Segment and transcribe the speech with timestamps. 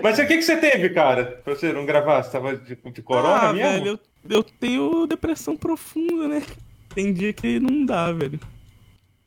[0.00, 1.40] Mas o que, que você teve, cara?
[1.44, 2.22] Pra você não gravar?
[2.22, 3.70] Você tava de, de corona ah, mesmo?
[3.70, 6.42] velho, eu, eu tenho depressão profunda, né?
[6.94, 8.38] Tem dia que não dá, velho.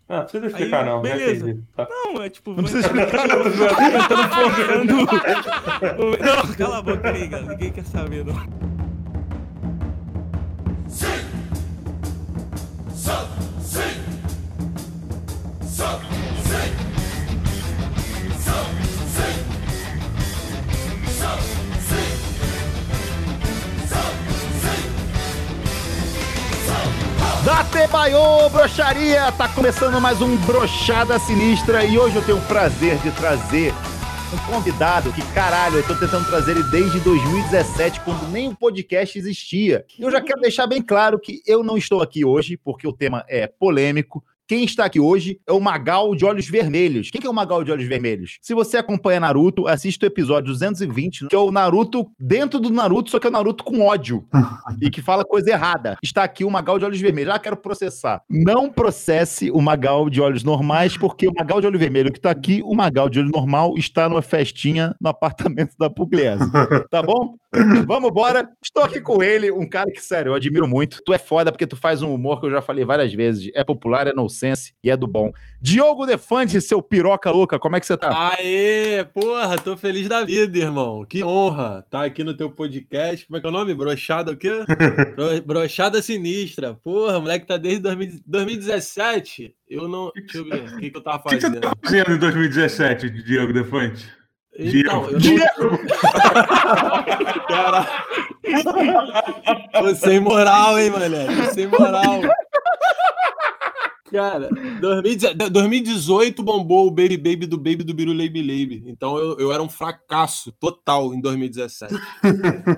[0.08, 1.02] Ah, não precisa explicar, Aí, não.
[1.02, 1.58] beleza.
[1.76, 1.88] Tá.
[1.90, 2.52] Não, é tipo.
[2.52, 3.44] Não precisa explicar, não.
[3.44, 4.94] Tentando forçando.
[6.24, 7.44] Não, cala a boca aí, cara.
[7.44, 8.72] Ninguém quer saber, não.
[27.44, 29.32] Datebaiô, broxaria!
[29.32, 33.74] Tá começando mais um Brochada Sinistra e hoje eu tenho o prazer de trazer
[34.32, 39.18] um convidado que, caralho, eu tô tentando trazer ele desde 2017, quando nem o podcast
[39.18, 39.84] existia.
[39.98, 43.26] Eu já quero deixar bem claro que eu não estou aqui hoje, porque o tema
[43.28, 44.24] é polêmico.
[44.52, 47.10] Quem está aqui hoje é o Magal de Olhos Vermelhos.
[47.10, 48.38] Quem que é o Magal de Olhos Vermelhos?
[48.42, 53.12] Se você acompanha Naruto, assista o episódio 220, que é o Naruto dentro do Naruto,
[53.12, 54.28] só que é o Naruto com ódio
[54.82, 55.98] e que fala coisa errada.
[56.04, 57.34] Está aqui o Magal de Olhos Vermelhos.
[57.34, 58.24] Ah, quero processar.
[58.30, 62.32] Não processe o Magal de Olhos Normais, porque o Magal de Olho Vermelho que está
[62.32, 66.44] aqui, o Magal de Olho Normal está numa festinha no apartamento da Pugliese.
[66.90, 67.38] Tá bom?
[67.86, 68.50] Vamos embora.
[68.64, 71.02] Estou aqui com ele, um cara que, sério, eu admiro muito.
[71.06, 73.52] Tu é foda porque tu faz um humor que eu já falei várias vezes.
[73.54, 75.32] É popular, é nonsense e é do bom.
[75.62, 78.34] Diogo Defante, seu piroca louca, como é que você tá?
[78.34, 81.06] Aê, porra, tô feliz da vida, irmão.
[81.06, 83.28] Que honra tá aqui no teu podcast.
[83.28, 83.74] Como é que é o nome?
[83.74, 84.52] Brochada o quê?
[85.16, 86.74] Bro- Brochada Sinistra.
[86.84, 89.54] Porra, moleque tá desde 2000 2017.
[89.70, 90.12] Eu não.
[90.16, 90.64] Deixa eu ver.
[90.74, 91.62] O que, que eu tava O que, que você fazendo?
[91.62, 94.10] tá fazendo em 2017, Diego Defante?
[94.58, 95.20] Então, eu não.
[95.20, 95.80] Diego!
[97.48, 97.88] Cara...
[99.74, 101.36] Tô sem moral, hein, moleque?
[101.36, 102.22] Tô sem moral.
[104.12, 104.50] Cara,
[104.82, 108.84] 2010 2018 bombou o Baby Baby do Baby do Biru Baby Baby.
[108.88, 111.94] Então eu, eu era um fracasso total em 2017.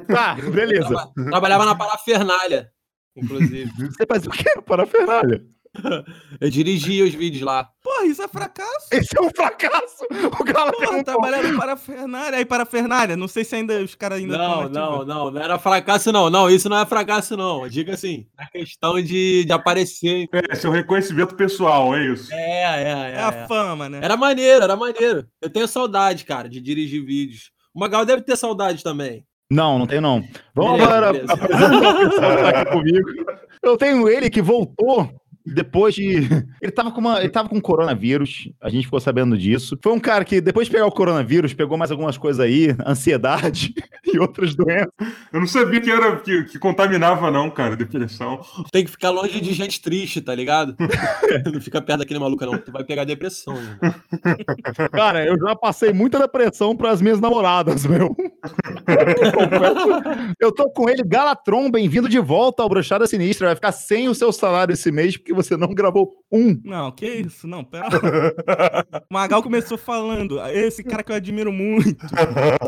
[0.08, 0.88] Tá, beleza.
[0.89, 2.70] Traba- trabalhava na parafernália,
[3.16, 3.72] inclusive.
[3.78, 5.44] Você faz o quê parafernália?
[6.39, 7.70] Eu dirigia os vídeos lá.
[7.81, 8.87] Porra, isso é fracasso.
[8.92, 10.05] Esse é um fracasso!
[10.39, 12.37] O cara Porra, trabalhando para Fernália.
[12.37, 15.58] Aí, para Fernália, não sei se ainda os caras ainda Não, não, não, não era
[15.58, 16.30] fracasso, não.
[16.30, 17.67] Não, isso não é fracasso, não.
[17.67, 20.27] Diga assim, a questão de, de aparecer.
[20.49, 22.33] É, seu reconhecimento pessoal, é isso.
[22.33, 23.11] É, é, é.
[23.15, 23.48] É a é.
[23.48, 23.99] fama, né?
[24.02, 25.27] Era maneiro, era maneiro.
[25.42, 27.52] Eu tenho saudade, cara, de dirigir vídeos.
[27.73, 29.25] O Magal deve ter saudade também.
[29.49, 30.23] Não, não tem não.
[30.55, 33.09] Vamos Beleza, apresentar a pessoa que tá aqui comigo.
[33.61, 36.15] Eu tenho ele que voltou depois de.
[36.61, 37.20] Ele tava com uma.
[37.20, 38.49] Ele tava com coronavírus.
[38.61, 39.77] A gente ficou sabendo disso.
[39.81, 43.73] Foi um cara que, depois de pegar o coronavírus, pegou mais algumas coisas aí, ansiedade
[44.05, 44.87] e outras doenças.
[45.31, 48.39] Eu não sabia que era que, que contaminava, não, cara, depressão.
[48.71, 50.76] Tem que ficar longe de gente triste, tá ligado?
[51.52, 52.58] não fica perto daquele maluco, não.
[52.58, 53.55] Tu vai pegar depressão.
[53.55, 54.89] irmão.
[54.92, 58.15] Cara, eu já passei muita depressão pras minhas namoradas, meu.
[60.39, 63.48] Eu tô com ele, Galatron, bem-vindo de volta ao Brochada Sinistra.
[63.48, 66.60] Vai ficar sem o seu salário esse mês, porque você não gravou um.
[66.64, 67.48] Não, que isso?
[67.48, 67.88] Não, pera.
[69.10, 72.05] O Magal começou falando, esse cara que eu admiro muito,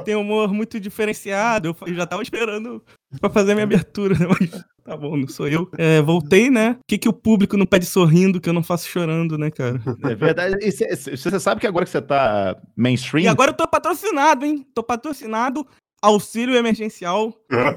[0.03, 1.75] tem um humor muito diferenciado.
[1.86, 2.84] Eu já tava esperando
[3.20, 4.28] pra fazer a minha abertura, né?
[4.28, 5.70] mas tá bom, não sou eu.
[5.78, 6.72] É, voltei, né?
[6.80, 9.81] O que, que o público não pede sorrindo que eu não faço chorando, né, cara?
[10.04, 10.58] É verdade.
[10.62, 13.24] E cê- cê- você sabe que agora que você tá mainstream.
[13.24, 14.66] E agora eu tô patrocinado, hein?
[14.74, 15.66] Tô patrocinado.
[16.06, 17.34] Auxílio emergencial.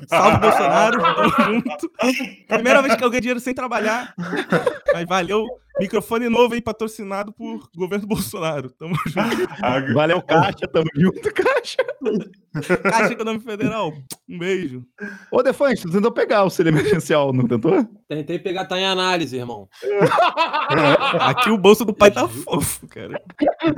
[0.07, 1.01] Salve Bolsonaro.
[1.01, 1.91] Tamo junto.
[2.47, 4.15] Primeira vez que eu ganhei dinheiro sem trabalhar.
[4.93, 5.47] Mas valeu.
[5.79, 8.71] Microfone novo aí, patrocinado por governo Bolsonaro.
[8.71, 9.15] Tamo junto.
[9.95, 11.79] Valeu, Caixa, tamo junto, Caixa.
[12.83, 13.93] Caixa Econômica Federal.
[14.29, 14.85] Um beijo.
[15.31, 17.87] Ô, Defante, tu tentou pegar o auxílio emergencial, não tentou?
[18.09, 19.69] Tentei pegar, tá em análise, irmão.
[21.21, 23.21] Aqui o bolso do pai tá fofo, cara.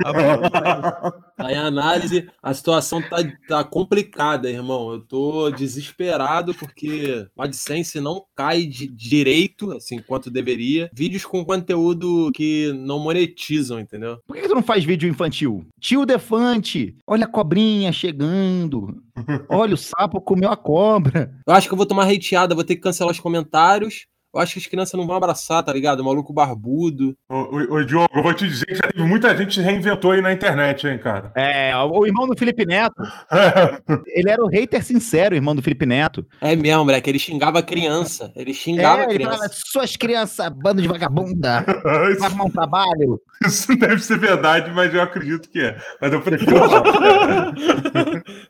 [0.01, 1.11] Tá bom.
[1.37, 4.93] Tá em análise, a situação tá, tá complicada, irmão.
[4.93, 10.89] Eu tô desesperado porque o AdSense não cai de direito, assim, quanto deveria.
[10.93, 11.90] Vídeos com conteúdo
[12.33, 14.19] que não monetizam, entendeu?
[14.27, 15.65] Por que que tu não faz vídeo infantil?
[15.79, 19.01] Tio Defante, olha a cobrinha chegando.
[19.49, 21.31] Olha o sapo comeu a cobra.
[21.45, 24.07] Eu acho que eu vou tomar hateada, vou ter que cancelar os comentários.
[24.33, 25.99] Eu acho que as crianças não vão abraçar, tá ligado?
[25.99, 27.13] O maluco barbudo.
[27.29, 30.11] Ô, ô, ô, Diogo, eu vou te dizer que já teve muita gente que reinventou
[30.11, 31.31] aí na internet, hein, cara.
[31.35, 32.95] É, o irmão do Felipe Neto,
[34.07, 36.25] ele era o hater sincero, o irmão do Felipe Neto.
[36.39, 37.09] É mesmo, moleque.
[37.09, 38.31] Ele xingava a criança.
[38.35, 39.35] Ele xingava É, a ele criança.
[39.37, 41.65] falava, suas crianças, bando de vagabunda,
[42.11, 43.19] Isso, um trabalho.
[43.45, 45.77] isso deve ser verdade, mas eu acredito que é.
[45.99, 46.51] Mas eu prefiro.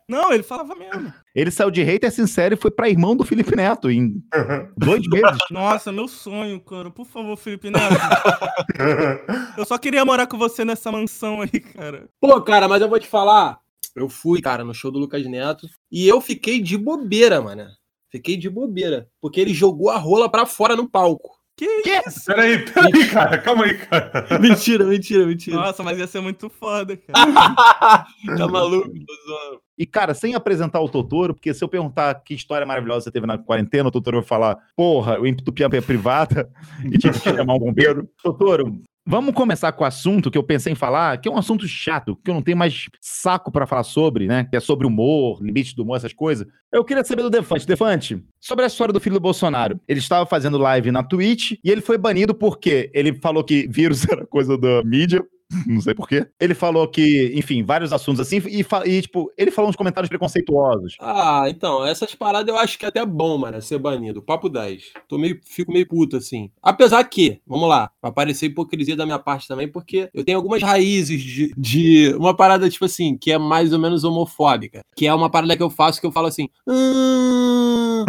[0.07, 1.12] Não, ele falava mesmo.
[1.33, 4.22] Ele saiu de hater sincero e foi pra irmão do Felipe Neto em
[4.78, 5.38] dois meses.
[5.50, 6.89] Nossa, meu sonho, cara.
[6.89, 7.95] Por favor, Felipe Neto.
[9.57, 12.09] Eu só queria morar com você nessa mansão aí, cara.
[12.19, 13.59] Pô, cara, mas eu vou te falar.
[13.95, 15.68] Eu fui, cara, no show do Lucas Neto.
[15.91, 17.68] E eu fiquei de bobeira, mano.
[18.09, 19.09] Fiquei de bobeira.
[19.19, 21.41] Porque ele jogou a rola pra fora no palco.
[21.56, 21.65] Que
[22.07, 22.25] isso?
[22.25, 23.38] Peraí, peraí, cara.
[23.38, 24.39] Calma aí, cara.
[24.39, 25.57] mentira, mentira, mentira.
[25.57, 28.06] Nossa, mas ia ser muito foda, cara.
[28.38, 28.89] tá maluco?
[28.89, 29.62] Tô zoando.
[29.81, 33.25] E, cara, sem apresentar o Totoro, porque se eu perguntar que história maravilhosa você teve
[33.25, 36.48] na quarentena, o Totoro vai falar, porra, eu entupi a minha privada
[36.86, 38.07] e tive que chamar um bombeiro.
[38.22, 41.68] Totoro, vamos começar com o assunto que eu pensei em falar, que é um assunto
[41.68, 44.44] chato, que eu não tenho mais saco pra falar sobre, né?
[44.44, 46.45] Que é sobre humor, limite do humor, essas coisas.
[46.72, 47.66] Eu queria saber do Defante.
[47.66, 49.81] Defante, sobre a história do filho do Bolsonaro.
[49.88, 54.06] Ele estava fazendo live na Twitch e ele foi banido porque ele falou que vírus
[54.07, 55.25] era coisa da mídia.
[55.68, 56.27] Não sei porquê.
[56.39, 60.95] Ele falou que, enfim, vários assuntos assim, e, e, tipo, ele falou uns comentários preconceituosos.
[61.00, 64.21] Ah, então, essas paradas eu acho que é até bom, mano, ser banido.
[64.21, 64.94] Papo 10.
[65.07, 66.50] Tô meio, fico meio puto, assim.
[66.62, 70.62] Apesar que, vamos lá, vai parecer hipocrisia da minha parte também, porque eu tenho algumas
[70.62, 74.81] raízes de, de uma parada, tipo assim, que é mais ou menos homofóbica.
[74.95, 76.47] Que é uma parada que eu faço que eu falo assim.
[76.68, 78.06] Hum,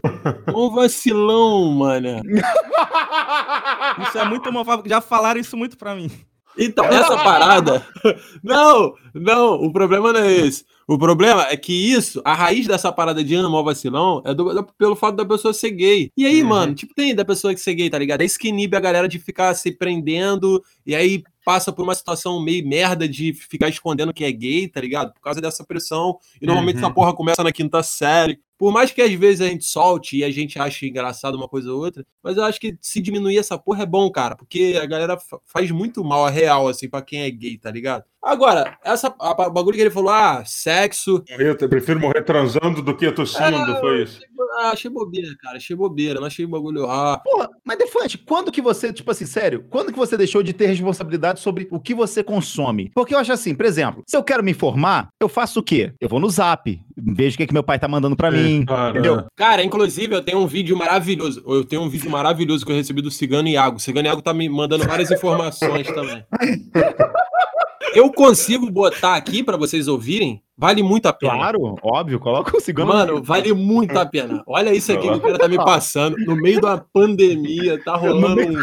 [0.54, 2.22] um vacilão, mano.
[4.08, 4.88] Isso é muito homofóbico.
[4.88, 6.10] Já falaram isso muito pra mim.
[6.58, 7.86] Então, essa parada.
[8.42, 10.64] Não, não, o problema não é esse.
[10.88, 14.64] O problema é que isso, a raiz dessa parada de animal vacilão é do- do-
[14.76, 16.10] pelo fato da pessoa ser gay.
[16.16, 16.48] E aí, Uhum.
[16.48, 18.20] mano, tipo, tem da pessoa que ser gay, tá ligado?
[18.20, 21.94] É isso que inibe a galera de ficar se prendendo e aí passa por uma
[21.94, 25.12] situação meio merda de ficar escondendo que é gay, tá ligado?
[25.12, 26.18] Por causa dessa pressão.
[26.40, 26.84] E normalmente Uhum.
[26.84, 28.38] essa porra começa na quinta série.
[28.62, 31.72] Por mais que às vezes a gente solte e a gente ache engraçado uma coisa
[31.72, 34.86] ou outra, mas eu acho que se diminuir essa porra é bom, cara, porque a
[34.86, 38.04] galera fa- faz muito mal a real, assim, pra quem é gay, tá ligado?
[38.22, 41.24] Agora, essa a, a bagulho que ele falou, ah, sexo.
[41.28, 44.20] Eu prefiro morrer transando do que tossindo, Ah, foi isso.
[44.58, 46.84] Ah, achei bobeira, cara, achei bobeira, não achei bagulho.
[46.88, 50.52] Ah, Porra, mas Defante, quando que você, tipo assim, sério, quando que você deixou de
[50.52, 52.90] ter responsabilidade sobre o que você consome?
[52.94, 55.92] Porque eu acho assim, por exemplo, se eu quero me informar, eu faço o quê?
[56.00, 58.90] Eu vou no zap, vejo o que, que meu pai tá mandando pra mim, cara.
[58.90, 59.24] entendeu?
[59.34, 61.42] Cara, inclusive eu tenho um vídeo maravilhoso.
[61.46, 63.76] Eu tenho um vídeo maravilhoso que eu recebi do Cigano Iago.
[63.76, 66.24] O Cigano Iago tá me mandando várias informações também.
[67.94, 70.42] Eu consigo botar aqui pra vocês ouvirem.
[70.56, 71.34] Vale muito a pena.
[71.34, 72.92] Claro, óbvio, coloca o cigano.
[72.92, 74.42] Mano, vale muito a pena.
[74.46, 76.16] Olha isso aqui que o cara tá me passando.
[76.18, 78.54] No meio da pandemia, tá rolando um.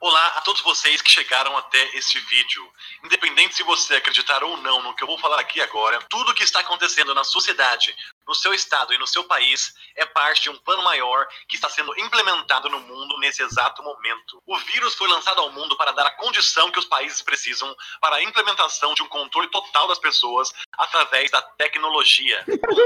[0.00, 2.62] Olá a todos vocês que chegaram até este vídeo.
[3.04, 6.44] Independente se você acreditar ou não no que eu vou falar aqui agora, tudo que
[6.44, 7.94] está acontecendo na sociedade,
[8.26, 11.68] no seu estado e no seu país é parte de um plano maior que está
[11.68, 14.42] sendo implementado no mundo nesse exato momento.
[14.46, 18.16] O vírus foi lançado ao mundo para dar a condição que os países precisam para
[18.16, 22.44] a implementação de um controle total das pessoas através da tecnologia.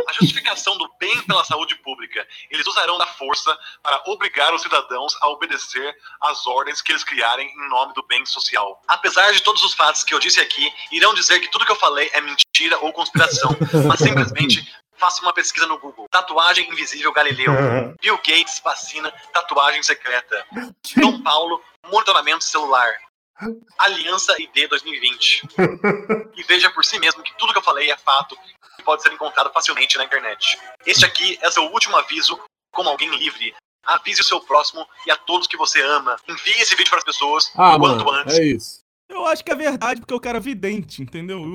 [0.09, 2.27] A justificação do bem pela saúde pública.
[2.51, 7.49] Eles usarão da força para obrigar os cidadãos a obedecer às ordens que eles criarem
[7.49, 8.83] em nome do bem social.
[8.87, 11.77] Apesar de todos os fatos que eu disse aqui, irão dizer que tudo que eu
[11.77, 13.51] falei é mentira ou conspiração,
[13.87, 14.69] mas simplesmente
[15.01, 16.07] faça uma pesquisa no Google.
[16.11, 17.53] Tatuagem invisível Galileu.
[18.01, 20.47] Bill Gates, vacina, tatuagem secreta.
[20.85, 21.61] São Paulo,
[21.91, 22.93] monitoramento celular.
[23.79, 25.49] Aliança ID 2020.
[26.37, 28.37] E veja por si mesmo que tudo que eu falei é fato
[28.79, 30.59] e pode ser encontrado facilmente na internet.
[30.87, 32.41] Este aqui é seu último aviso
[32.73, 33.55] como alguém livre.
[33.85, 36.17] Avise o seu próximo e a todos que você ama.
[36.29, 38.39] Envie esse vídeo para as pessoas Ah, o quanto mano, antes.
[38.39, 38.81] é isso.
[39.11, 41.43] Eu acho que é verdade, porque o cara é vidente, entendeu?
[41.43, 41.53] Ele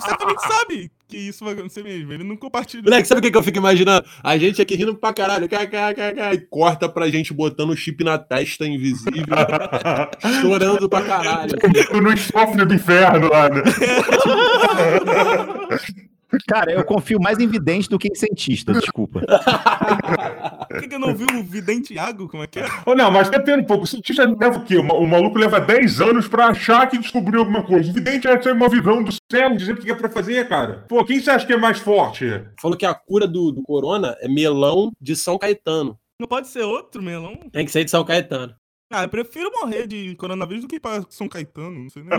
[0.00, 2.12] certamente sabe que isso vai acontecer mesmo.
[2.12, 2.82] Ele não compartilha.
[2.82, 4.06] Moleque, sabe o que, eu fico imaginando?
[4.22, 8.66] A gente aqui rindo pra caralho, e corta pra gente botando o chip na testa
[8.66, 9.24] invisível,
[10.42, 11.54] chorando pra caralho.
[12.02, 13.62] no estofre do inferno lá, né?
[16.46, 19.22] Cara, eu confio mais em vidente do que em cientista, desculpa.
[20.68, 22.28] Por que, que eu não vi o vidente Iago?
[22.28, 22.66] Como é que é?
[22.84, 23.84] Ô, não, mas depende um pouco.
[23.84, 24.76] O cientista leva o quê?
[24.76, 27.90] O ma- O maluco leva 10 anos pra achar que descobriu alguma coisa.
[27.90, 30.84] O vidente é uma visão do céu, dizendo o que é pra fazer, cara.
[30.88, 32.24] Pô, quem você acha que é mais forte?
[32.60, 35.98] Falou que a cura do, do corona é melão de São Caetano.
[36.20, 37.38] Não pode ser outro melão?
[37.52, 38.54] Tem que ser de São Caetano.
[38.90, 41.78] Ah, eu prefiro morrer de coronavírus do que ir pra São Caetano.
[41.78, 42.18] Não sei nem.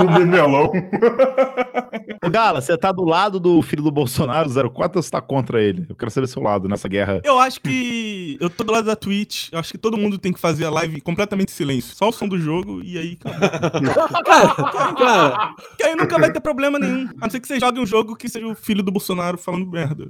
[0.00, 0.70] O melão.
[2.24, 5.60] Ô, Gala, você tá do lado do filho do Bolsonaro, 04, ou você tá contra
[5.60, 5.86] ele?
[5.88, 7.20] Eu quero saber seu lado nessa guerra.
[7.24, 8.38] Eu acho que.
[8.40, 9.48] Eu tô do lado da Twitch.
[9.50, 11.96] Eu acho que todo mundo tem que fazer a live completamente em silêncio.
[11.96, 13.16] Só o som do jogo e aí.
[14.24, 14.54] Cara,
[14.94, 17.08] cara, Porque aí nunca vai ter problema nenhum.
[17.20, 19.66] A não ser que você jogue um jogo que seja o filho do Bolsonaro falando
[19.66, 20.08] merda.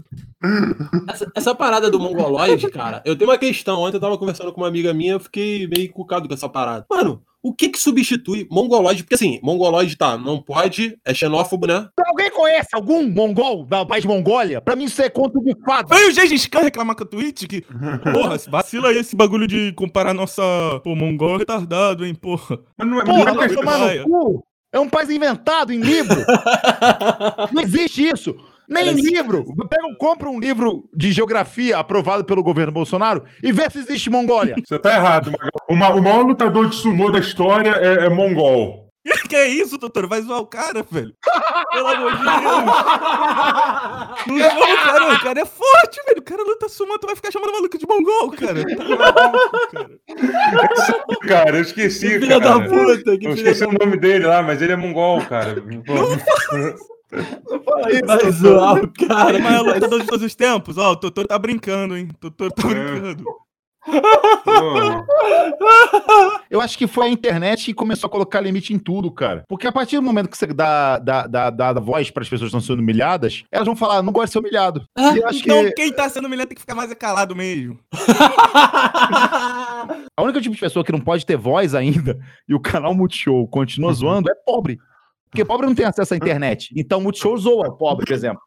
[1.09, 3.81] essa, essa parada do mongoloide, cara, eu tenho uma questão.
[3.81, 6.87] Ontem eu tava conversando com uma amiga minha, eu fiquei meio cucado com essa parada.
[6.91, 9.03] Mano, o que que substitui mongoloide?
[9.03, 11.89] Porque assim, mongoloide tá, não pode, é xenófobo, né?
[12.07, 14.61] Alguém conhece algum mongol da país Mongólia?
[14.61, 15.89] Pra mim isso é conto de fato.
[15.89, 17.63] Veio o Gengis Khan reclamar com a Twitch que.
[18.13, 20.43] Porra, vacila aí esse bagulho de comparar nossa.
[20.85, 22.59] Pô, Mongol é retardado, hein, porra.
[22.77, 24.45] Mas não é, Porra, não vai tomar no cu.
[24.73, 26.17] É um país inventado em livro.
[27.53, 28.37] Não existe isso.
[28.71, 29.45] Nem em livro.
[29.69, 34.55] Pega, compra um livro de geografia aprovado pelo governo Bolsonaro e vê se existe Mongólia.
[34.65, 35.51] Você tá errado, Magal.
[35.69, 38.89] O, ma- o maior lutador de sumô da história é, é mongol.
[39.31, 40.07] Que é isso, doutor?
[40.09, 41.13] Vai zoar o cara, velho.
[41.73, 42.31] Pelo amor de Deus.
[44.27, 46.19] Não zoa o cara, o cara é forte, velho.
[46.19, 48.63] O cara luta suma, tu vai ficar chamando o maluco de mongol, cara.
[48.65, 49.91] Tá maluco, cara.
[51.29, 52.69] Cara, eu esqueci, Que filha da cara.
[52.69, 55.55] puta, que Eu esqueci o nome dele lá, mas ele é mongol, cara.
[58.07, 59.37] Vai zoar o cara.
[59.37, 60.79] É o maior lutador de todos os tempos.
[60.79, 62.09] Ó, o Totoro tá brincando, hein?
[62.21, 63.25] Totoro tá brincando.
[63.25, 65.07] Pô,
[66.51, 69.45] Eu acho que foi a internet que começou a colocar limite em tudo, cara.
[69.49, 72.29] Porque a partir do momento que você dá, dá, dá, dá, dá voz para as
[72.29, 74.85] pessoas que estão sendo humilhadas, elas vão falar, não gosto de ser humilhado.
[74.99, 77.79] E eu acho Então que quem tá sendo humilhado tem que ficar mais calado mesmo.
[80.17, 83.49] a única tipo de pessoa que não pode ter voz ainda e o canal Multishow
[83.49, 84.79] continua zoando é pobre.
[85.31, 86.73] Porque pobre não tem acesso à internet.
[86.77, 88.43] Então o Multishow zoa o pobre, por exemplo.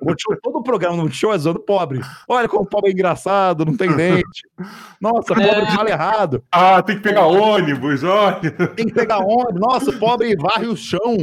[0.00, 2.00] O Multishow, todo o programa do Multishow é zoando o pobre.
[2.28, 4.42] Olha como o pobre é engraçado, não tem dente.
[5.00, 5.70] Nossa, pobre É.
[5.74, 6.42] fala errado.
[6.52, 8.38] Ah, tem que pegar ônibus, olha.
[8.76, 9.58] Tem que pegar ônibus.
[9.60, 11.16] Nossa, o pobre varre o chão.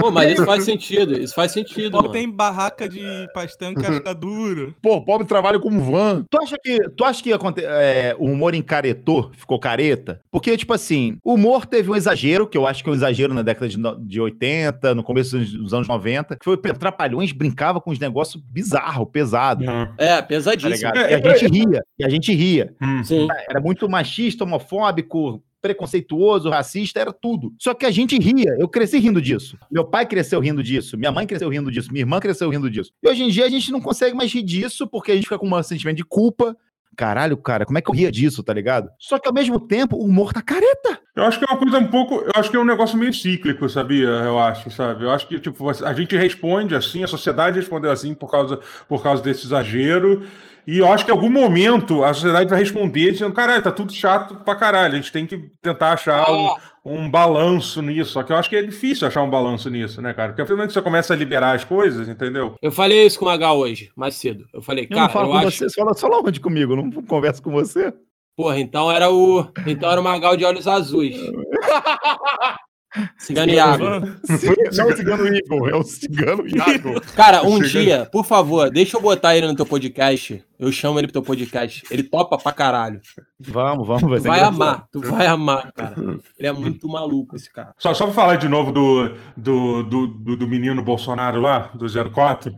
[0.00, 1.18] Pô, mas isso faz sentido.
[1.18, 2.12] Isso faz sentido, Pô, mano.
[2.12, 3.02] tem barraca de
[3.34, 4.74] pastel em casca dura.
[4.82, 6.24] Pô, o pobre trabalha como van.
[6.30, 10.20] Tu acha que, tu acha que aconte- é, o humor encaretou, ficou careta?
[10.30, 13.34] Porque, tipo assim, o humor teve um exagero, que eu acho que é um exagero
[13.34, 17.32] na década de, no- de 80, no começo dos anos 90, que foi o Trapalhões
[17.32, 19.66] brincava com uns negócios bizarros, pesados.
[19.98, 20.74] É, Tá pesadíssimo.
[20.74, 20.96] ligado?
[21.10, 22.74] E a gente ria, e a gente ria.
[22.82, 23.04] Hum.
[23.04, 23.28] Sim.
[23.48, 27.54] Era muito machista, homofóbico, preconceituoso, racista, era tudo.
[27.58, 28.54] Só que a gente ria.
[28.58, 29.56] Eu cresci rindo disso.
[29.70, 30.98] Meu pai cresceu rindo disso.
[30.98, 31.90] Minha mãe cresceu rindo disso.
[31.92, 32.90] Minha irmã cresceu rindo disso.
[33.02, 35.38] E hoje em dia a gente não consegue mais rir disso porque a gente fica
[35.38, 36.56] com um sentimento de culpa.
[36.94, 38.90] Caralho, cara, como é que eu ria disso, tá ligado?
[38.98, 41.00] Só que ao mesmo tempo o humor tá careta.
[41.16, 42.16] Eu acho que é uma coisa um pouco.
[42.16, 44.08] Eu acho que é um negócio meio cíclico, sabia?
[44.08, 45.04] Eu acho, sabe?
[45.04, 49.02] Eu acho que, tipo, a gente responde assim, a sociedade respondeu assim por causa, por
[49.02, 50.26] causa desse exagero.
[50.66, 53.92] E eu acho que em algum momento a sociedade vai responder dizendo, caralho, tá tudo
[53.92, 54.94] chato pra caralho.
[54.94, 56.54] A gente tem que tentar achar um,
[56.84, 58.12] um balanço nisso.
[58.12, 60.28] Só que eu acho que é difícil achar um balanço nisso, né, cara?
[60.32, 62.54] Porque a momento que você começa a liberar as coisas, entendeu?
[62.62, 64.44] Eu falei isso com o Magal hoje, mais cedo.
[64.54, 65.50] Eu falei, Eu não cara, falo eu com acho.
[65.58, 67.92] você, você fala só lá onde comigo, eu não converso com você.
[68.36, 69.46] Porra, então era o.
[69.66, 71.16] Então era o Magal de olhos azuis.
[73.16, 73.84] Cigano Iago.
[73.84, 77.00] Não é o cigano Igor, é o cigano Iago.
[77.16, 77.68] Cara, um Cigano.
[77.68, 80.44] dia, por favor, deixa eu botar ele no teu podcast.
[80.62, 81.82] Eu chamo ele pro teu podcast.
[81.90, 83.00] Ele topa pra caralho.
[83.40, 84.02] Vamos, vamos.
[84.02, 84.54] Vai, Tu vai engraçado.
[84.54, 85.94] amar, tu vai amar, cara.
[86.38, 87.74] Ele é muito maluco, esse cara.
[87.76, 91.86] Só, só pra falar de novo do, do, do, do, do menino Bolsonaro lá, do
[92.12, 92.54] 04.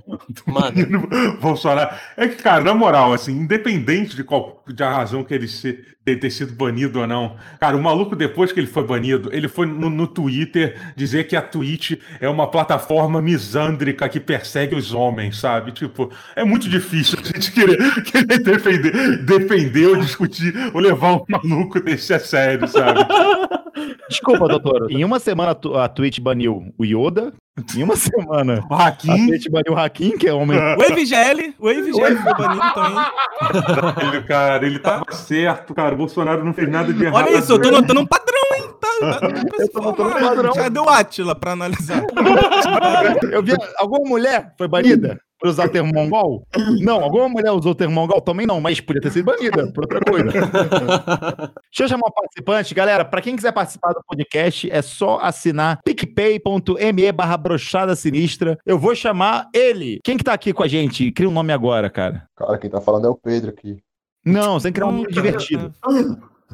[0.46, 1.08] Mano, menino
[1.40, 1.96] Bolsonaro.
[2.14, 5.82] É que, cara, na moral, assim, independente de qual de a razão que ele se,
[6.06, 9.48] de ter sido banido ou não, cara, o maluco, depois que ele foi banido, ele
[9.48, 14.92] foi no, no Twitter dizer que a Twitch é uma plataforma misândrica que persegue os
[14.92, 15.72] homens, sabe?
[15.72, 21.24] Tipo, é muito difícil a gente querer, querer defender, defender ou discutir ou levar um
[21.28, 23.00] maluco desse a sério, sabe?
[24.08, 24.90] Desculpa, doutor.
[24.92, 27.32] Em uma semana a a Twitch baniu o Yoda.
[27.76, 30.58] Em uma semana O a Hakim, Twitch baniu o Hakim, que é homem.
[30.58, 34.08] O Evigel, o Evigel foi banido também.
[34.08, 35.94] ele, cara, ele tava certo, cara.
[35.94, 37.16] O Bolsonaro não fez nada de errado.
[37.16, 38.64] Olha isso, eu tô notando um padrão, hein?
[38.80, 40.52] Tá, tá, Eu tô notando um padrão.
[40.52, 42.02] Cadê o Atila pra analisar?
[43.30, 46.46] Eu vi alguma mulher foi banida por usar o termo mongol?
[46.80, 48.18] Não, alguma mulher usou o termo mongol?
[48.22, 50.24] Também não, mas podia ter sido banida por outra coisa.
[51.68, 52.74] Deixa eu chamar o participante.
[52.74, 58.58] Galera, pra quem quiser participar do podcast, é só assinar picpay.me barra brochada sinistra.
[58.64, 60.00] Eu vou chamar ele.
[60.02, 61.12] Quem que tá aqui com a gente?
[61.12, 62.26] Cria um nome agora, cara.
[62.34, 63.76] Cara, quem tá falando é o Pedro aqui.
[64.24, 65.74] Não, você tem que criar um nome divertido.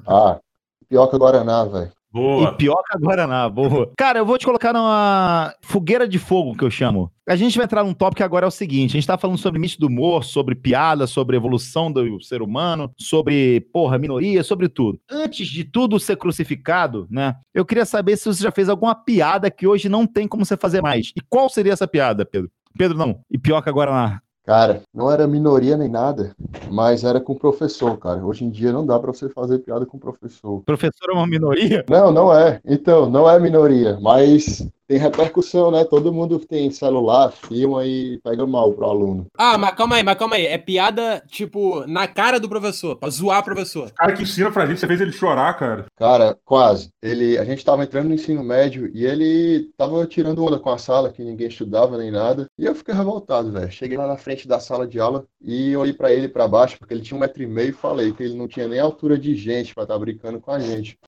[0.05, 0.41] Ah,
[0.89, 1.93] Pioca Guaraná, velho.
[2.13, 2.51] Boa.
[2.51, 3.93] E pioca Guaraná, boa.
[3.97, 7.11] Cara, eu vou te colocar numa fogueira de fogo, que eu chamo.
[7.29, 9.39] A gente vai entrar num tópico que agora é o seguinte: a gente tá falando
[9.39, 14.69] sobre limite do humor, sobre piada, sobre evolução do ser humano, sobre, porra, minoria, sobre
[14.69, 15.01] tudo.
[15.09, 17.37] Antes de tudo ser crucificado, né?
[17.55, 20.57] Eu queria saber se você já fez alguma piada que hoje não tem como você
[20.57, 21.13] fazer mais.
[21.17, 22.51] E qual seria essa piada, Pedro?
[22.77, 23.21] Pedro, não.
[23.31, 24.21] E pioca Guaraná.
[24.51, 26.35] Cara, não era minoria nem nada,
[26.69, 28.27] mas era com professor, cara.
[28.27, 30.61] Hoje em dia não dá pra você fazer piada com professor.
[30.67, 31.85] Professor é uma minoria?
[31.89, 32.61] Não, não é.
[32.65, 35.85] Então, não é minoria, mas tem repercussão, né?
[35.85, 39.27] Todo mundo tem celular, filma e pega mal pro aluno.
[39.39, 40.47] Ah, mas calma aí, mas calma aí.
[40.47, 43.87] É piada, tipo, na cara do professor, pra zoar o professor.
[43.87, 45.87] O cara que ensina pra gente, você fez ele chorar, cara.
[45.97, 46.89] Cara, quase.
[47.01, 50.79] Ele, a gente tava entrando no ensino médio e ele tava tirando onda com a
[50.79, 52.47] sala, que ninguém estudava nem nada.
[52.59, 53.71] E eu fiquei revoltado, velho.
[53.71, 56.95] Cheguei lá na frente da sala de aula e olhei pra ele pra baixo, porque
[56.95, 59.37] ele tinha um metro e meio e falei que ele não tinha nem altura de
[59.37, 60.99] gente pra estar brincando com a gente.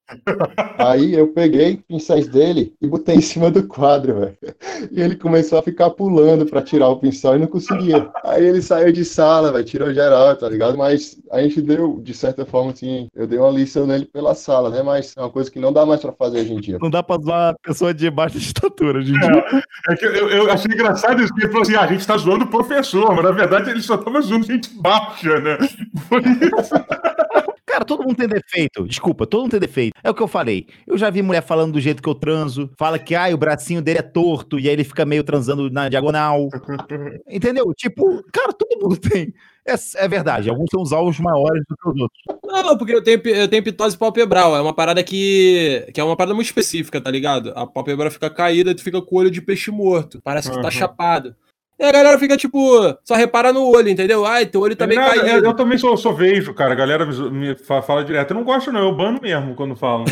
[0.78, 4.36] Aí eu peguei pincéis dele e botei em cima do quadro, velho.
[4.90, 8.10] E ele começou a ficar pulando pra tirar o pincel e não conseguia.
[8.24, 10.76] Aí ele saiu de sala, velho, tirou geral, tá ligado?
[10.76, 14.70] Mas a gente deu, de certa forma, assim, eu dei uma lição nele pela sala,
[14.70, 14.82] né?
[14.82, 16.78] Mas é uma coisa que não dá mais pra fazer hoje em dia.
[16.80, 19.44] Não dá pra zoar a pessoa de baixa estatura hoje em dia.
[19.88, 22.16] É que eu, eu achei engraçado isso, que ele falou assim: ah, a gente tá
[22.16, 25.58] zoando o professor, mas na verdade ele só tava zoando gente baixa, né?
[26.08, 26.74] Foi isso.
[27.82, 28.86] Cara, todo mundo tem defeito.
[28.86, 29.92] Desculpa, todo mundo tem defeito.
[30.02, 30.66] É o que eu falei.
[30.86, 32.70] Eu já vi mulher falando do jeito que eu transo.
[32.78, 35.88] Fala que, ai, o bracinho dele é torto e aí ele fica meio transando na
[35.88, 36.48] diagonal.
[37.28, 37.72] Entendeu?
[37.74, 39.32] Tipo, cara, todo mundo tem.
[39.66, 39.74] É,
[40.04, 40.48] é verdade.
[40.48, 42.22] Alguns têm os alvos maiores do que os outros.
[42.44, 44.56] Não, porque eu tenho, eu tenho pitose palpebral.
[44.56, 47.52] É uma parada que, que é uma parada muito específica, tá ligado?
[47.56, 50.20] A palpebral fica caída e tu fica com o olho de peixe morto.
[50.22, 50.72] Parece que tu tá Uhum.
[50.72, 51.34] chapado.
[51.78, 52.58] E a galera fica, tipo,
[53.02, 54.24] só repara no olho, entendeu?
[54.24, 56.72] Ai, teu olho tá meio Não, eu, eu também sou, sou vejo, cara.
[56.72, 58.30] A galera me, me fa- fala direto.
[58.30, 58.80] Eu não gosto, não.
[58.82, 60.04] Eu bano mesmo quando falo.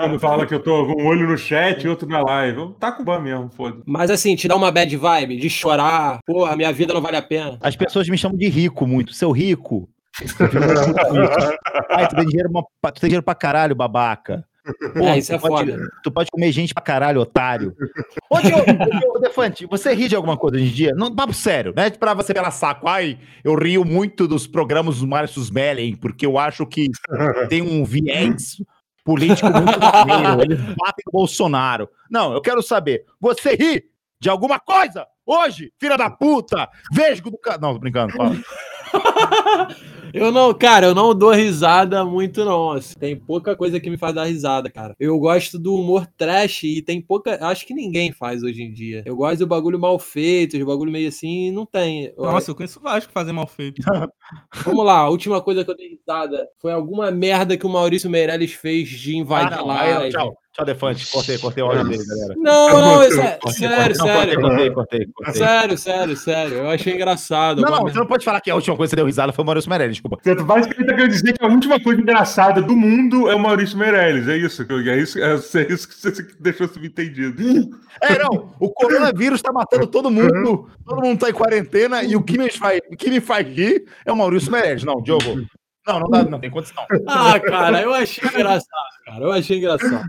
[0.00, 2.58] quando fala que eu tô com um olho no chat e outro na live.
[2.58, 3.82] Eu tá com ban mesmo, foda.
[3.84, 6.20] Mas assim, te dá uma bad vibe de chorar.
[6.24, 7.58] Porra, minha vida não vale a pena.
[7.60, 9.12] As pessoas me chamam de rico muito.
[9.12, 9.88] Seu rico.
[11.90, 12.50] Ai, tu tem dinheiro,
[12.80, 14.44] pra- tu tem dinheiro pra caralho, babaca.
[14.92, 15.88] Porra, É, isso é tu pode, foda.
[16.02, 17.74] Tu pode comer gente pra caralho, otário.
[18.30, 20.92] Ô, Diogo, Defante, você ri de alguma coisa hoje em dia?
[20.94, 22.88] Não, papo sério, não é pra você pela saco.
[22.88, 26.90] Ai, eu rio muito dos programas do Márcio Smelling, porque eu acho que
[27.48, 28.56] tem um viés
[29.04, 30.42] político muito maneiro.
[30.42, 31.88] Eles batem no Bolsonaro.
[32.10, 33.84] Não, eu quero saber, você ri
[34.20, 36.68] de alguma coisa hoje, filha da puta?
[36.92, 37.38] Vesgo do.
[37.60, 38.36] Não, tô brincando, fala.
[40.12, 42.72] Eu não, cara, eu não dou risada muito, não.
[42.72, 42.94] assim.
[42.98, 44.94] Tem pouca coisa que me faz dar risada, cara.
[44.98, 47.38] Eu gosto do humor trash e tem pouca.
[47.46, 49.02] Acho que ninguém faz hoje em dia.
[49.06, 52.12] Eu gosto do bagulho mal feito, de bagulho meio assim, não tem.
[52.16, 53.82] Nossa, eu conheço vários que fazem mal feito.
[54.64, 58.10] Vamos lá, a última coisa que eu dei risada foi alguma merda que o Maurício
[58.10, 61.06] Meirelles fez de invadir Ah, não, aí, tchau, tchau, Defante.
[61.12, 62.34] Cortei, cortei o áudio dele, galera.
[62.36, 63.54] Não, não, é, Cortei, sério, cortei,
[63.94, 64.40] sério.
[64.40, 65.34] Cortei, cortei, cortei.
[65.34, 66.54] Sério, sério, sério.
[66.58, 67.60] Eu achei engraçado.
[67.60, 69.42] Não, não, você não pode falar que a última coisa que você deu risada foi
[69.42, 70.18] o Maurício Meirelles, desculpa.
[70.22, 73.76] Você basicamente tá querendo dizer que a última coisa engraçada do mundo é o Maurício
[73.78, 74.28] Meirelles.
[74.28, 75.34] É isso, que eu- é isso, é
[75.68, 77.42] isso que você deixou subentendido.
[78.00, 82.22] É, não, o coronavírus tá matando todo mundo, todo mundo tá em quarentena e o
[82.22, 84.84] que me faz, o que me faz rir é o Maurício Meirelles.
[84.84, 85.46] Não, Diogo.
[85.86, 86.84] Não, não dá, não tem condição.
[87.06, 88.66] Ah, cara, eu achei engraçado,
[89.04, 89.24] cara.
[89.24, 90.04] Eu achei engraçado.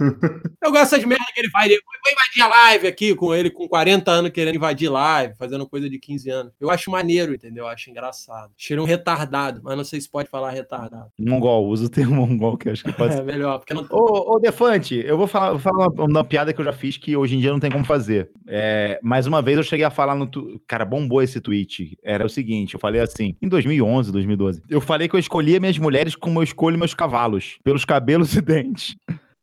[0.00, 1.70] Eu gosto dessas merdas que ele faz.
[1.70, 5.66] Ele vou invadir a live aqui com ele com 40 anos querendo invadir live, fazendo
[5.68, 6.52] coisa de 15 anos.
[6.60, 7.64] Eu acho maneiro, entendeu?
[7.64, 8.50] Eu acho engraçado.
[8.56, 11.06] Cheira um retardado, mas não sei se pode falar retardado.
[11.18, 13.86] Mongol, usa o termo mongol que eu acho que pode É melhor, porque não.
[13.90, 16.96] Ô, ô Defante, eu vou falar, vou falar uma, uma piada que eu já fiz
[16.96, 18.30] que hoje em dia não tem como fazer.
[18.48, 20.26] É, mais uma vez eu cheguei a falar no.
[20.26, 21.96] tu- Cara, bombou esse tweet.
[22.02, 24.62] Era o seguinte: eu falei assim, em 2011, 2012.
[24.68, 28.40] Eu falei que eu escolhia minhas mulheres como eu escolho meus cavalos, pelos cabelos e
[28.40, 28.96] dentes.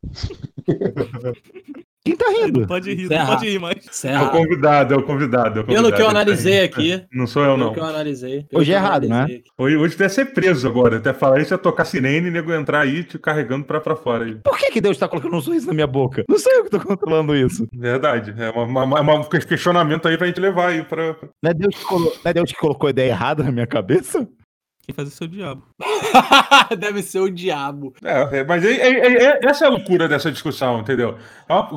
[2.04, 2.66] Quem tá rindo?
[2.66, 3.24] Pode rir, Serra.
[3.26, 3.76] não pode rir mais.
[3.78, 4.30] É o Serra.
[4.30, 5.60] convidado, é o convidado.
[5.60, 5.96] É o Pelo convidado.
[5.96, 7.04] que eu analisei aqui.
[7.14, 7.74] Não sou eu, Pelo não.
[7.76, 8.44] que eu analisei.
[8.50, 9.22] pelo Hoje é errado, né?
[9.22, 9.44] aqui.
[9.56, 10.98] Hoje, hoje deve ser preso agora.
[10.98, 14.26] Até falar isso é tocar sirene e nego entrar aí te carregando pra, pra fora.
[14.26, 14.34] Aí.
[14.44, 16.24] Por que, que Deus tá colocando um sorriso na minha boca?
[16.28, 17.68] Não sou eu que tô controlando isso.
[17.72, 18.34] Verdade.
[18.36, 21.14] É um questionamento aí pra gente levar aí pra.
[21.14, 23.52] pra- Não é Deus que, colo- não é Deus que colocou a ideia errada na
[23.52, 24.28] minha cabeça?
[24.84, 25.63] Quem faz isso é o diabo.
[26.78, 27.94] Deve ser o diabo.
[28.04, 31.17] É, é, mas é- é- é- essa é a loucura dessa discussão, entendeu?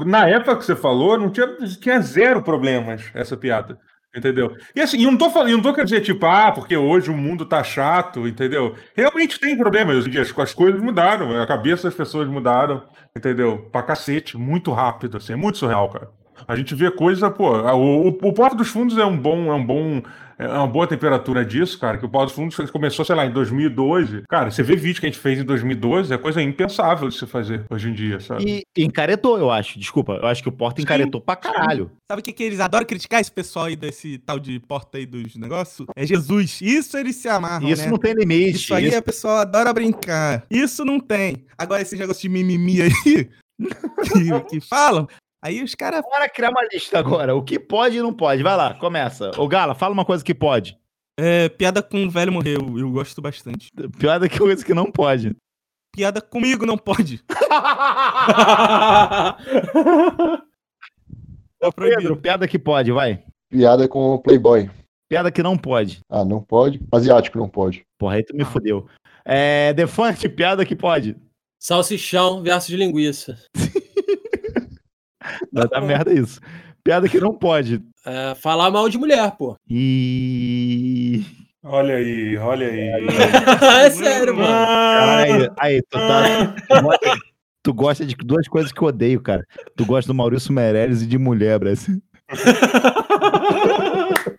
[0.06, 1.46] Na época que você falou, não tinha,
[1.80, 3.78] tinha zero problemas essa piada.
[4.16, 4.56] Entendeu?
[4.76, 7.10] E assim, eu não tô falando, eu não tô querendo dizer, tipo, ah, porque hoje
[7.10, 8.76] o mundo tá chato, entendeu?
[8.96, 12.80] Realmente tem problemas hoje em dia, as, as coisas mudaram, a cabeça das pessoas mudaram,
[13.16, 13.68] entendeu?
[13.72, 16.10] Pra cacete, muito rápido, assim, é muito surreal, cara.
[16.46, 19.54] A gente vê coisa, pô, o, o, o Porta dos Fundos é um bom, é
[19.54, 20.00] um bom,
[20.38, 23.32] é uma boa temperatura disso, cara, que o Porta dos Fundos começou, sei lá, em
[23.32, 24.22] 2012.
[24.28, 27.26] Cara, você vê vídeo que a gente fez em 2012, é coisa impensável de se
[27.26, 28.64] fazer hoje em dia, sabe?
[28.76, 29.78] E encaretou, eu acho.
[29.78, 31.90] Desculpa, eu acho que o Porta encaretou pra caralho.
[32.10, 35.06] Sabe o que, que eles adoram criticar esse pessoal aí desse tal de porta aí
[35.06, 35.86] dos negócios?
[35.96, 36.60] É Jesus.
[36.60, 37.90] Isso eles se amarram, Isso né?
[37.90, 38.56] não tem limite.
[38.56, 40.44] Isso aí isso- a pessoa adora brincar.
[40.50, 41.44] Isso não tem.
[41.56, 42.90] Agora, esse negócio de mimimi aí
[44.12, 45.06] que, que falam,
[45.44, 46.00] aí os caras.
[46.02, 47.36] Bora criar uma lista agora.
[47.36, 48.42] O que pode e não pode.
[48.42, 49.30] Vai lá, começa.
[49.38, 50.78] Ô, Gala, fala uma coisa que pode.
[51.16, 53.70] É, piada com o velho morreu, eu gosto bastante.
[53.98, 55.36] Pior do que coisa que não pode.
[55.94, 57.22] Piada comigo não pode.
[61.62, 62.00] Ô, proibido.
[62.00, 63.22] Pedro, piada que pode, vai.
[63.48, 64.68] Piada com o Playboy.
[65.08, 66.00] Piada que não pode.
[66.10, 66.80] Ah, não pode?
[66.90, 67.84] Asiático não pode.
[67.96, 68.88] Porra, aí tu me fudeu.
[69.24, 71.16] É, Defante, piada que pode.
[71.60, 73.38] Salsichão versus linguiça.
[75.52, 76.40] Vai dar merda isso.
[76.82, 77.82] Piada que não pode.
[78.04, 79.56] É, falar mal de mulher, pô.
[79.68, 81.24] E.
[81.62, 82.90] Olha aí, olha aí.
[83.86, 84.46] é sério, mano.
[84.46, 87.16] Caralho, aí, tu, tá, tu, gosta,
[87.62, 89.46] tu gosta de duas coisas que eu odeio, cara.
[89.74, 92.02] Tu gosta do Maurício Meirelles e de mulher, Brasil.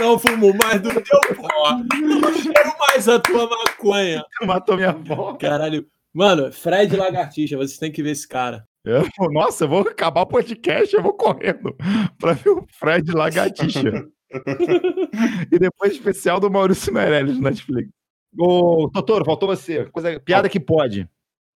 [0.00, 1.72] Não fumo mais do teu pó.
[1.72, 4.24] Não cheiro mais a tua maconha.
[4.42, 5.34] Matou minha avó.
[5.34, 5.86] Caralho.
[6.12, 8.66] Mano, Fred Lagartixa, vocês têm que ver esse cara.
[8.84, 11.74] Eu- nossa, eu vou acabar o podcast, eu vou correndo
[12.18, 14.06] pra ver o Fred Lagartixa.
[15.50, 17.88] e depois especial do Maurício Meirelles no Netflix.
[18.36, 19.84] Ô, Totoro, faltou você.
[19.86, 21.08] Coisa, piada que pode.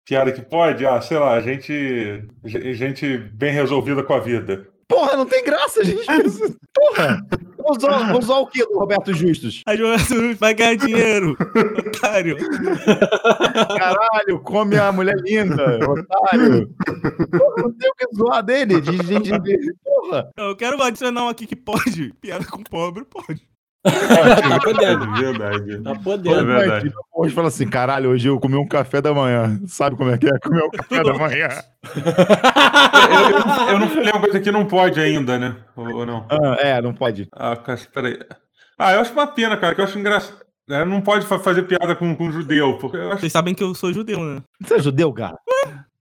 [0.06, 0.86] Piada que pode?
[0.86, 4.66] Ah, sei lá, gente, gente bem resolvida com a vida.
[4.88, 6.07] Porra, não tem graça, gente.
[6.74, 7.22] Porra!
[7.59, 9.62] Vou usar, vou usar o quê do Roberto Justus?
[9.66, 9.98] A Joana
[10.38, 11.37] vai ganhar dinheiro,
[11.79, 12.37] otário.
[13.77, 16.74] Caralho, come a mulher linda, otário.
[17.31, 19.31] Porra, não tem o que zoar dele, de gente.
[19.85, 20.31] Porra!
[20.37, 22.14] Eu quero adicionar um aqui que pode.
[22.20, 23.47] Piada com pobre, pode.
[23.90, 25.05] Tá podendo.
[25.05, 25.83] É verdade.
[25.83, 26.46] Tá É podendo.
[26.46, 26.92] verdade.
[27.14, 29.59] Hoje fala assim, caralho, hoje eu comi um café da manhã.
[29.66, 31.48] Sabe como é que é comer um café da manhã?
[31.94, 35.57] Eu, eu- eu não falei uma coisa que não pode ainda, né?
[35.77, 36.27] Ou, ou não?
[36.31, 37.29] Ah, é, não pode.
[37.33, 38.18] Ah, cara, peraí.
[38.79, 40.38] Ah, eu acho uma pena, cara, que eu acho engraçado.
[40.70, 43.62] É, não pode fa- fazer piada com, com judeu, porque eu acho Vocês sabem que
[43.64, 44.42] eu sou judeu, né?
[44.61, 45.37] Você é judeu, cara?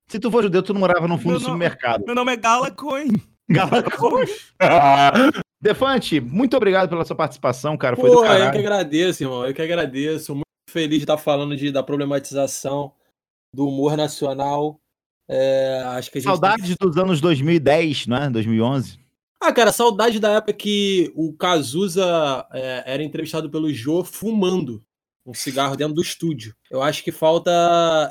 [0.09, 2.03] Se tu for judeu, tu não morava no fundo Meu do nome- supermercado.
[2.05, 3.07] Meu nome é Gala Coin.
[5.61, 7.95] Defante, muito obrigado pela sua participação, cara.
[7.95, 9.45] Foi Pô, do eu que agradeço, irmão.
[9.45, 10.33] Eu que agradeço.
[10.33, 12.93] Muito feliz de estar falando de, da problematização
[13.53, 14.79] do humor nacional.
[15.29, 18.29] É, acho que gente tem Saudades dos anos 2010, né?
[18.29, 18.99] 2011.
[19.41, 24.83] Ah, cara, saudade da época que o Cazuza é, era entrevistado pelo Jô fumando
[25.25, 26.55] um cigarro dentro do estúdio.
[26.71, 27.51] Eu acho que falta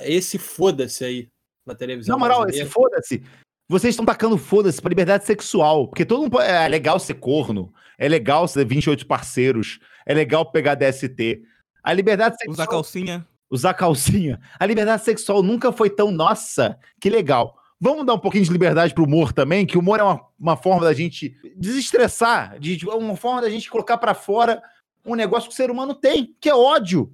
[0.02, 1.28] esse foda-se aí
[1.66, 2.14] na televisão.
[2.14, 2.66] Na moral, brasileira.
[2.66, 3.24] esse foda-se.
[3.68, 5.88] Vocês estão tacando foda-se pra liberdade sexual.
[5.88, 6.40] Porque todo mundo.
[6.40, 7.72] É legal ser corno.
[7.98, 9.78] É legal ser 28 parceiros.
[10.04, 11.42] É legal pegar DST.
[11.82, 12.52] A liberdade sexual.
[12.54, 13.26] Usar calcinha.
[13.50, 14.40] usar calcinha.
[14.58, 17.56] A liberdade sexual nunca foi tão nossa, que legal.
[17.80, 20.56] Vamos dar um pouquinho de liberdade pro humor também, que o humor é uma, uma
[20.56, 24.62] forma da gente desestressar, de, de- uma forma da gente colocar pra fora
[25.04, 27.12] um negócio que o ser humano tem, que é ódio.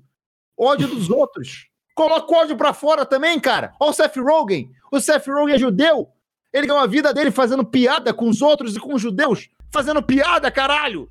[0.56, 1.66] Ódio dos outros.
[1.94, 3.74] Coloca o ódio pra fora também, cara.
[3.80, 4.70] Olha o Seth Rogen.
[4.90, 6.08] O Seth Rogen é judeu.
[6.52, 9.48] Ele ganhou a vida dele fazendo piada com os outros e com os judeus.
[9.70, 11.08] Fazendo piada, caralho.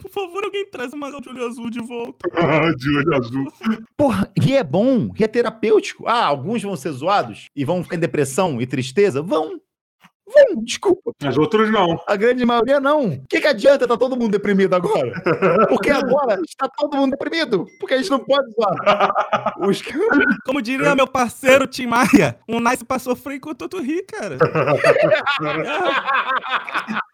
[0.00, 2.28] Por favor, alguém traz uma de olho azul de volta.
[2.76, 3.52] de olho azul.
[3.96, 6.06] Porra, e é bom, e é terapêutico.
[6.06, 9.22] Ah, alguns vão ser zoados e vão ficar em depressão e tristeza?
[9.22, 9.60] Vão.
[10.26, 11.12] Vão, desculpa.
[11.22, 12.02] Mas outros não.
[12.06, 13.08] A grande maioria não.
[13.08, 15.12] O que, que adianta tá todo mundo deprimido agora?
[15.68, 17.66] Porque agora está todo mundo deprimido.
[17.78, 19.54] Porque a gente não pode zoar.
[19.60, 19.82] Os...
[20.44, 24.38] Como diria meu parceiro Tim Maia, um nice pra sofrer enquanto tu ri, cara.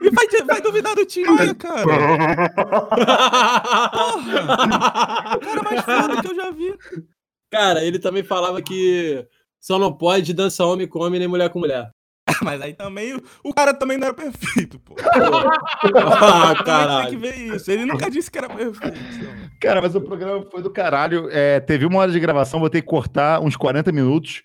[0.01, 1.83] E vai, vai duvidar do Tim Maia, cara.
[1.83, 2.51] Porra!
[5.37, 6.75] O cara mais foda que eu já vi.
[7.51, 9.27] Cara, ele também falava que
[9.61, 11.91] só não pode dançar homem com homem nem mulher com mulher.
[12.43, 14.95] Mas aí também, o- cara também não era perfeito, pô.
[15.01, 15.11] ah,
[15.83, 17.19] Também tem que caralho.
[17.21, 17.71] ver isso.
[17.71, 18.99] Ele nunca disse que era perfeito.
[19.61, 21.29] Cara, mas o programa foi do caralho.
[21.31, 24.43] É, teve uma hora de gravação, vou ter que cortar uns 40 minutos.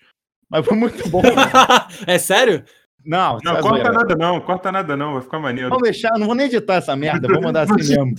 [0.50, 1.22] Mas foi muito bom.
[2.06, 2.64] é sério?
[3.04, 3.92] Não, Não, tá corta zoeira.
[3.92, 5.70] nada não, corta nada não, vai ficar maneiro.
[5.70, 8.14] Vamos deixar, não vou nem editar essa merda, vou mandar assim mesmo.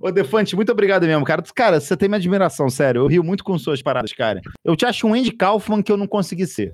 [0.00, 1.42] Ô, Defante, muito obrigado mesmo, cara.
[1.54, 3.00] Cara, você tem minha admiração, sério.
[3.02, 4.40] Eu rio muito com suas paradas, cara.
[4.64, 6.72] Eu te acho um Andy Kaufman que eu não consegui ser.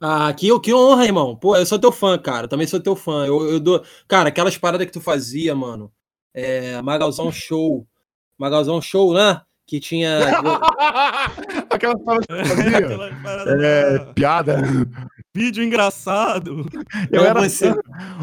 [0.00, 1.36] Ah, que, que honra, irmão.
[1.36, 2.48] Pô, eu sou teu fã, cara.
[2.48, 3.26] Também sou teu fã.
[3.26, 3.82] Eu, eu dou.
[4.08, 5.92] Cara, aquelas paradas que tu fazia, mano.
[6.34, 7.86] É, Magalzão Show.
[8.38, 9.42] Magalzão Show, né?
[9.66, 10.18] Que tinha.
[11.70, 12.80] Aquela parada que eu fazia.
[13.62, 14.62] É, piada.
[15.34, 16.66] Vídeo engraçado.
[17.12, 17.70] Eu Não, era você-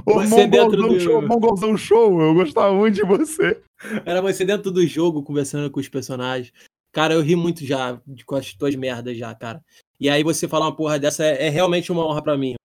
[0.06, 2.22] o você dentro Mongolzão do- show, Mongolzão show.
[2.22, 3.62] Eu gostava muito de você.
[4.06, 6.52] Era você dentro do jogo, conversando com os personagens.
[6.92, 9.62] Cara, eu ri muito já de- com as tuas merdas já, cara.
[10.00, 12.56] E aí você falar uma porra dessa é, é realmente uma honra pra mim.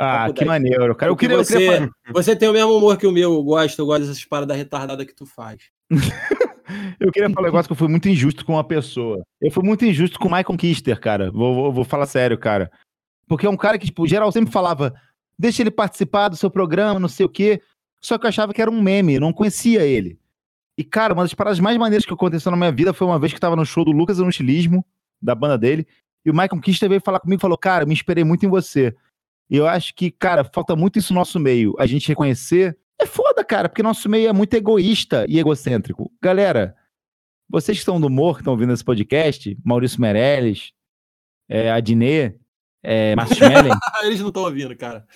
[0.00, 1.10] Ah, que maneiro, cara.
[1.10, 3.42] Eu queria, eu você, queria fa- você tem o mesmo humor que o meu, eu
[3.42, 5.58] gosto, eu gosto dessas paradas retardadas que tu faz.
[7.00, 9.22] Eu queria falar um negócio que eu fui muito injusto com uma pessoa.
[9.40, 11.30] Eu fui muito injusto com o Michael Kister, cara.
[11.30, 12.70] Vou, vou, vou falar sério, cara.
[13.26, 14.94] Porque é um cara que, tipo, geral sempre falava,
[15.38, 17.62] deixa ele participar do seu programa, não sei o quê.
[18.02, 20.18] Só que eu achava que era um meme, eu não conhecia ele.
[20.76, 23.32] E, cara, uma das paradas mais maneiras que aconteceu na minha vida foi uma vez
[23.32, 24.84] que eu tava no show do Lucas no Estilismo,
[25.22, 25.86] da banda dele,
[26.28, 28.94] e o Michael Kister veio falar comigo e falou, cara, me inspirei muito em você.
[29.48, 31.74] E eu acho que, cara, falta muito isso no nosso meio.
[31.78, 32.76] A gente reconhecer.
[33.00, 36.12] É foda, cara, porque nosso meio é muito egoísta e egocêntrico.
[36.20, 36.76] Galera,
[37.48, 40.72] vocês que estão do humor, que estão ouvindo esse podcast, Maurício Meirelles,
[41.48, 42.34] é, Adnê,
[42.82, 43.14] é,
[44.04, 45.06] eles não estão ouvindo, cara.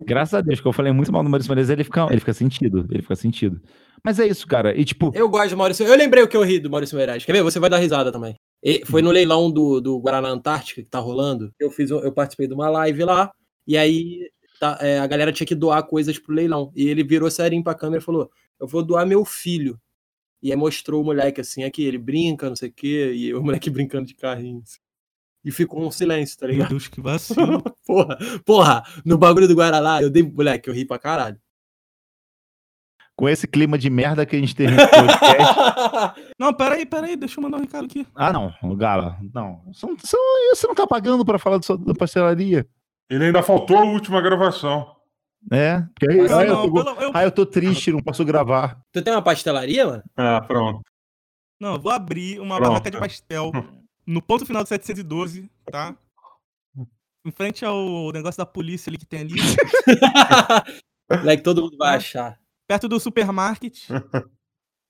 [0.00, 2.32] Graças a Deus, que eu falei muito mal do Maurício Meirelles, ele fica, ele fica
[2.32, 3.60] sentido, ele fica sentido.
[4.02, 4.76] Mas é isso, cara.
[4.76, 5.86] E tipo, Eu gosto do Maurício.
[5.86, 7.24] Eu lembrei o que eu ri do Maurício Meirelles.
[7.24, 7.42] Quer ver?
[7.42, 8.34] Você vai dar risada também.
[8.62, 11.52] E foi no leilão do, do Guaraná Antártica que tá rolando.
[11.58, 13.32] Eu fiz, eu participei de uma live lá.
[13.66, 16.70] E aí tá, é, a galera tinha que doar coisas pro leilão.
[16.76, 19.80] E ele virou serinho pra câmera e falou: Eu vou doar meu filho.
[20.42, 23.42] E aí mostrou o moleque assim, aqui, ele brinca, não sei o quê, e o
[23.42, 24.62] moleque brincando de carrinho.
[24.62, 24.78] assim.
[25.44, 26.70] E ficou um silêncio, tá Meu ligado?
[26.70, 27.62] Deus, que vacilo.
[27.86, 31.40] Porra, porra, no bagulho do Guaraná, eu dei, moleque, eu ri pra caralho.
[33.20, 36.20] Com esse clima de merda que a gente teve no podcast.
[36.40, 38.06] Não, peraí, peraí, deixa eu mandar um recado aqui.
[38.14, 39.62] ah, não, Gala, não.
[39.72, 39.94] Você não,
[40.54, 42.66] você tá pagando pra falar do sua- da pastelaria.
[43.10, 44.96] Ele ainda faltou a última gravação.
[45.52, 48.24] É, porque aí, aí não, eu, tô, pelo- eu- aí eu tô triste, não posso
[48.24, 48.80] gravar.
[48.90, 50.02] Tu tem uma pastelaria, mano?
[50.16, 50.80] Ah, pronto.
[51.60, 52.68] Não, eu vou abrir uma Pronto.
[52.70, 53.52] barraca de pastel
[54.06, 55.94] no ponto final do 712, tá?
[57.26, 59.34] Em frente ao negócio da polícia ali que tem ali,
[61.10, 62.39] moleque, todo mundo vai achar.
[62.70, 63.88] Perto do supermarket.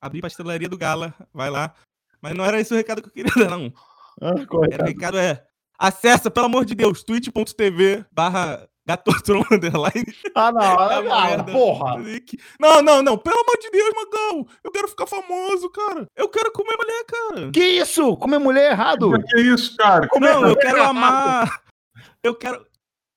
[0.02, 1.72] Abri pastelaria do Gala, vai lá.
[2.20, 3.72] Mas não era esse o recado que eu queria dar, não.
[4.20, 4.82] Ah, correto.
[4.84, 5.42] O recado é,
[5.78, 10.04] acessa, pelo amor de Deus, twitch.tv barra gatotron underline.
[10.34, 11.52] Ah, não, É ah, merda.
[11.52, 11.96] porra.
[12.60, 14.46] Não, não, não, pelo amor de Deus, Magão.
[14.62, 16.06] Eu quero ficar famoso, cara.
[16.14, 17.50] Eu quero comer mulher, cara.
[17.50, 18.14] Que isso?
[18.18, 19.10] Comer mulher é errado?
[19.26, 20.06] Que isso, cara?
[20.08, 21.62] Como é Não, eu que- quero amar.
[22.22, 22.66] Eu quero.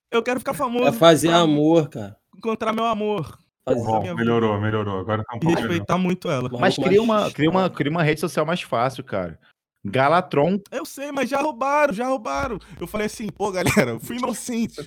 [0.10, 0.86] Eu quero ficar famoso.
[0.88, 2.16] É fazer pra amor, cara.
[2.38, 3.38] Encontrar meu amor.
[3.66, 5.00] Fazer Bom, melhorou, melhorou.
[5.00, 5.70] Agora tá um pouco melhor.
[5.70, 6.50] respeitar muito ela.
[6.60, 9.40] Mas cria uma, cria, uma, cria uma rede social mais fácil, cara.
[9.86, 10.60] Galatron.
[10.72, 12.58] Eu sei, mas já roubaram, já roubaram.
[12.80, 14.82] Eu falei assim, pô, galera, eu fui inocente.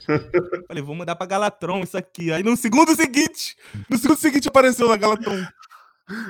[0.67, 2.33] falei, vou mandar pra Galatron isso aqui.
[2.33, 3.57] Aí no segundo seguinte,
[3.91, 5.45] no segundo seguinte apareceu na Galatron.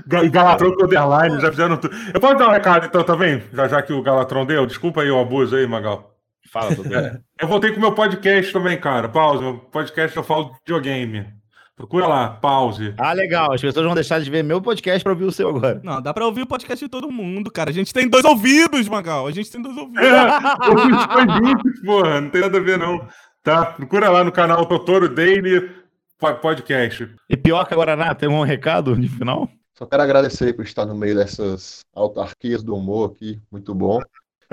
[0.07, 1.95] Ga- E Galatron com underline, já fizeram tudo.
[2.13, 3.43] Eu posso dar um recado então também?
[3.53, 4.67] Já, já que o Galatron deu?
[4.67, 6.13] Desculpa aí o abuso aí, Magal.
[6.51, 7.21] Fala, tudo bem.
[7.41, 9.09] Eu voltei com o meu podcast também, cara.
[9.09, 9.43] Pause.
[9.45, 11.36] Meu podcast eu falo de videogame.
[11.77, 12.95] Procura lá, pause.
[12.97, 13.53] Ah, legal.
[13.53, 15.79] As pessoas vão deixar de ver meu podcast pra ouvir o seu agora.
[15.85, 17.69] Não, dá pra ouvir o podcast de todo mundo, cara.
[17.69, 19.27] A gente tem dois ouvidos, Magal.
[19.27, 20.01] A gente tem dois ouvidos.
[20.09, 22.21] Fiz juntos, porra.
[22.23, 23.07] Não tem nada a ver, não.
[23.43, 23.67] Tá?
[23.67, 25.71] Procura lá no canal Totoro Daily
[26.19, 27.09] po- Podcast.
[27.29, 29.47] E pior que Guaraná, tem um recado de final?
[29.79, 34.01] Só quero agradecer por estar no meio dessas autarquias do humor aqui, muito bom.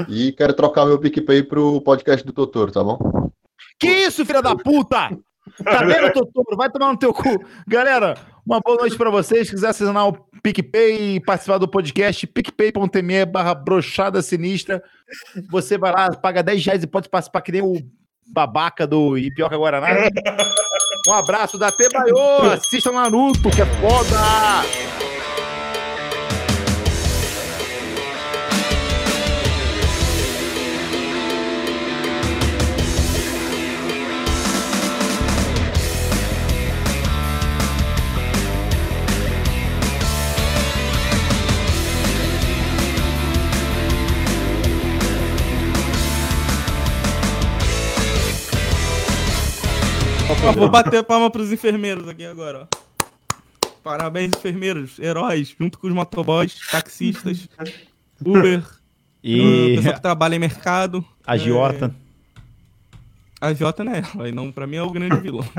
[0.10, 3.00] E quero trocar meu PicPay pro podcast do Totoro, tá bom?
[3.80, 5.18] Que isso, filha da puta?
[5.64, 6.58] Tá vendo, Totoro?
[6.58, 7.44] Vai tomar no teu cu.
[7.68, 9.48] Galera, uma boa noite pra vocês.
[9.48, 14.82] Se quiser assinar o PicPay e participar do podcast, picpay.me barra brochada sinistra.
[15.50, 17.76] Você vai lá, paga 10 reais e pode participar que nem o
[18.28, 19.88] babaca do Ipioca Guaraná.
[21.06, 22.44] Um abraço da Tebaiô.
[22.54, 24.93] Assista Naruto, que é foda.
[50.42, 52.78] Eu vou bater palma pros enfermeiros aqui agora, ó.
[53.84, 57.50] Parabéns, enfermeiros, heróis, junto com os motoboys, taxistas,
[58.26, 58.64] Uber,
[59.24, 61.06] E pessoa que trabalha em mercado.
[61.28, 61.94] a Giota.
[63.42, 65.46] A Jota não é ela, não, pra mim é o grande vilão.